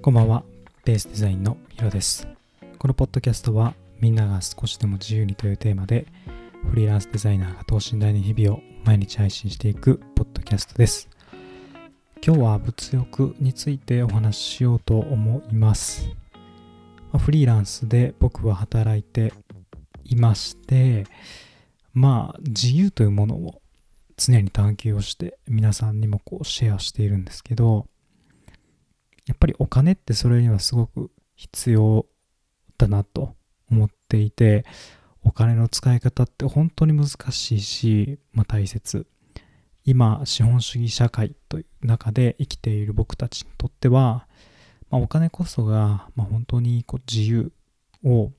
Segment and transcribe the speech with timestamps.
[0.00, 0.44] こんばんは、
[0.84, 2.28] ベースデザインのヒロです。
[2.78, 6.06] このポッドキャストは、みんなが少しでも自由にというテーマで、
[6.70, 11.08] フリーランスデザイナーが等身大の日々を毎日配信していくポッドキャストです。
[12.24, 16.08] 今日は物欲についてお話ししようと思います。
[17.12, 19.32] まフリーランスで僕は働いて
[20.04, 21.06] いまして、
[21.92, 23.60] まあ自由というものを
[24.16, 27.86] 常に探求をして皆さんにもこうシェアしているんですけど、
[29.28, 32.06] やっぱりお金ってそれにはすごく必要
[32.78, 33.36] だなと
[33.70, 34.64] 思っていて、
[35.22, 39.06] お金の使い方って本当に難しいし、まあ、大切。
[39.84, 44.26] 今、資本主義社会という中で生きている僕たちにとっては、
[44.90, 47.52] まあ、お金こそが、まあ、本当にこう自由
[48.02, 48.32] を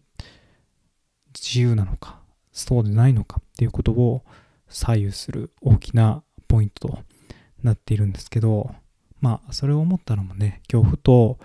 [1.35, 2.19] 自由なのか、
[2.51, 4.23] そうでないのかっていうことを
[4.67, 6.99] 左右する大きなポイントと
[7.61, 8.73] なっているんですけど、
[9.21, 11.39] まあ、それを思ったのもね、今日ふと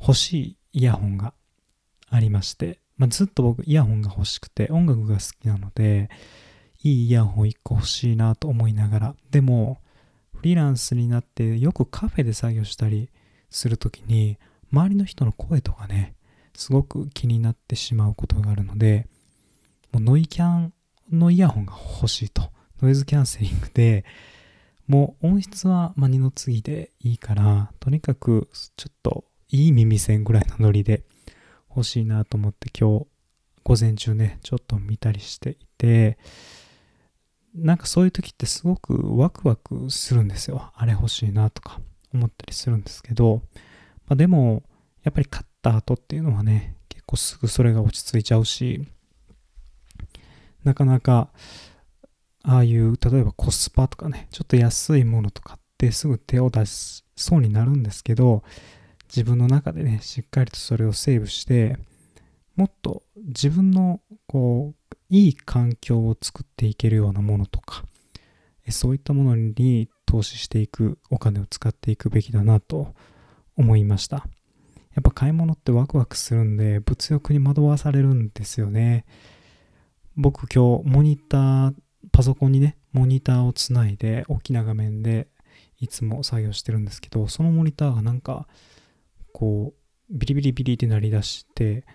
[0.00, 1.34] 欲しいイヤホンが
[2.08, 6.10] ありまして、まあ、ずっと僕イヤホンが欲しくて音楽が好きなので、
[6.82, 9.80] いいイヤホン1個欲しいなと思いながら、でも、
[10.34, 13.10] フリーランスになってよくカフェで作業したり
[13.50, 14.38] するときに、
[14.72, 16.14] 周りの人の声とかね、
[16.54, 19.06] すごく気になってしまうことがあるので、
[19.92, 20.72] もうノイキャン
[21.12, 22.50] のイヤホンが欲しいと。
[22.80, 24.04] ノイズキャンセリングで、
[24.90, 31.04] もう音質はまあ二の次でいいから、とにかくちょっといい耳栓ぐらいのノリで
[31.68, 33.06] 欲しいなと思って今日
[33.62, 36.18] 午前中ね、ちょっと見たりしていて、
[37.54, 40.72] なんかそういう時ってすごくワクワクするんですよ。
[40.74, 41.80] あれ欲しいなとか
[42.12, 43.42] 思ったりするんですけど、
[44.08, 44.64] まあ、でも
[45.04, 48.84] やっぱり買った後っていうのはね、結構すぐそれが落ち着いちゃうし、
[50.64, 51.28] なかなか
[52.42, 58.42] ああいう例えばコスパとかねちょっと安いものとかってすぐ手を出しそうになるんですけど
[59.08, 61.76] 自分の中でねしっかりとそれをセーブして
[62.56, 67.84] もっと自分のこういい環境を作っていけるようなものとか
[68.68, 72.94] そういったものに投資していくお金を使っていくべきだなと
[73.56, 74.26] 思いました。
[74.94, 79.04] やっぱ買い物ってワクワクするんで物欲に惑わされるんですよね。
[80.16, 81.74] 僕今日モニター
[82.20, 85.28] パソコンにね、モニターをつないで、大きな画面で
[85.78, 88.46] いつも作業してるんですけど、そのモニターがなんか、
[89.32, 91.86] こう、ビリビリビリって鳴り出して、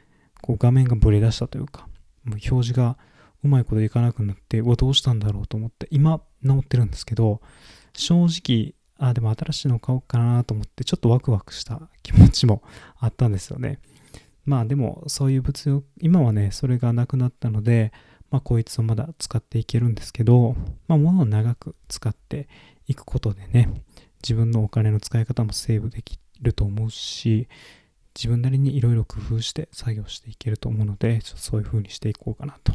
[0.41, 1.87] こう画面がブレ出したというか、
[2.23, 2.97] もう表示が
[3.43, 7.39] うまいこといかなくなって、うわ、どうしたんだろうと思って、今治ってるんですけど、
[7.93, 12.63] 正直、あ、でも新しいの買おうかなと思って、ちょっとワクワクした気持ちも
[12.97, 13.77] あったんですよね。
[14.43, 17.93] まあでも、そういう物欲、今はね、それがなくなったので、
[18.31, 20.55] まあ、こいつをまだ使っていけるんですけど、
[20.87, 22.47] まあ、物を長く使って
[22.87, 23.83] いくことでね、
[24.23, 27.47] 自分のお金の使い方もセーブできると思うし、
[28.15, 32.73] 自分なりにいろいろ工夫して作業していけると思うので、そういう風にしていこうかなと。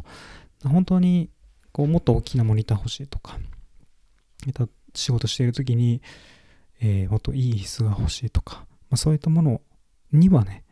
[0.63, 1.29] 本当に、
[1.71, 3.39] こう、もっと大きなモニター欲しいとか、
[4.93, 6.01] 仕事している時に、
[6.79, 9.61] えー、もっといい椅子が欲しいとか、まあ、そういったもの
[10.11, 10.63] にはね、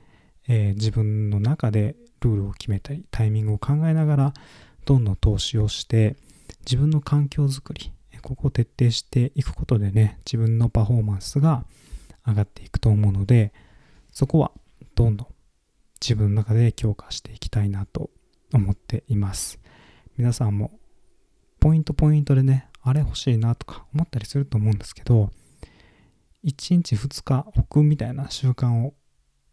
[0.48, 4.34] えー、自分の中でルールを決めたり、タイミングを考えながら、
[4.90, 6.16] どんどん投資をして
[6.62, 7.92] 自分の環境づくり
[8.24, 11.64] ここを徹底していくことでね自分のパフォーマンスが
[12.26, 13.54] 上がっていくと思うので
[14.12, 14.52] そこは
[14.96, 15.28] どんどん
[16.02, 18.10] 自分の中で強化していきたいなと
[18.52, 19.60] 思っています。
[20.18, 20.72] 皆さんも
[21.60, 25.30] ポイントポイントでねあれ欲しいなとか思ったりすると思うんですけど
[26.46, 28.96] 1日2日置くみたいな習慣を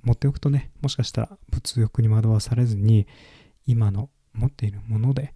[0.02, 3.06] 持っておくとねもしかしたら物欲に惑わされずに
[3.66, 5.34] 今の持っているもので、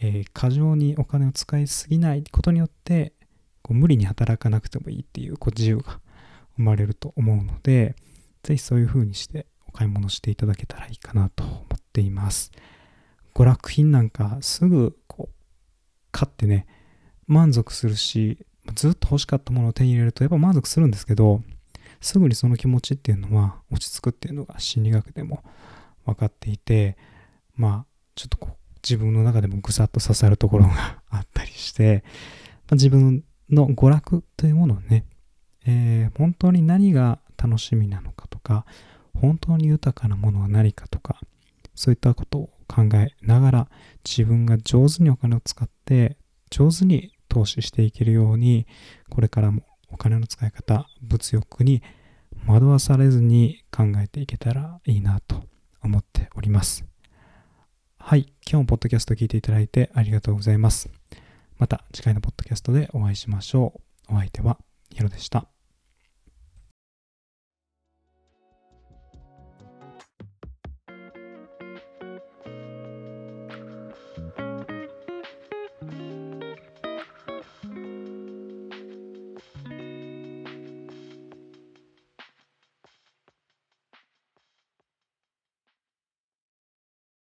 [0.00, 3.12] えー、過剰にお金を使いすぎないことによって
[3.62, 6.00] こう無理に働かなくてもいいっていうこう自由が
[6.56, 7.94] 生まれると思うので
[8.42, 12.50] ぜひそういう風にしてお買い物していただけたらいいかなと思っています。
[13.34, 15.34] 娯楽品なんかすぐこう
[16.10, 16.66] 買ってね
[17.26, 18.38] 満足するし
[18.74, 21.42] ずっと欲しかったものを手に入れるとやっぱ満足するんですけど
[22.00, 25.42] すぐにその気持ちっていうのは落ち着くっていうのが心理学でも
[26.04, 26.96] 分かっていて
[27.54, 27.91] まあ
[28.22, 32.04] ちょっとこう自分の中でもぐさっと刺さるところがあったりして、
[32.70, 35.04] まあ、自分の娯楽というものをね、
[35.66, 38.64] えー、本当に何が楽しみなのかとか、
[39.14, 41.20] 本当に豊かなものは何かとか、
[41.74, 43.68] そういったことを考えながら
[44.08, 46.16] 自分が上手にお金を使って
[46.50, 48.68] 上手に投資していけるように、
[49.10, 51.82] これからもお金の使い方、物欲に
[52.46, 55.42] 惑わされずに考えていけたらいいなと
[55.82, 56.91] 思っております。
[58.12, 58.30] はい。
[58.46, 60.90] 今日もポッドキャスト聞いていただいてありがとうございます。
[61.56, 63.80] また次回のポッドキャストでお会いしましょ
[64.10, 64.14] う。
[64.14, 64.58] お相手は
[64.90, 65.46] ヒロでした。